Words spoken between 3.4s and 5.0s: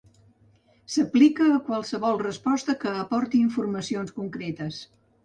informacions concretes.